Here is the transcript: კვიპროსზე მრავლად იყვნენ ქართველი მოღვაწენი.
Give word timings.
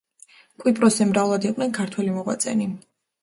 კვიპროსზე 0.63 1.07
მრავლად 1.09 1.45
იყვნენ 1.51 1.75
ქართველი 1.77 2.15
მოღვაწენი. 2.17 2.69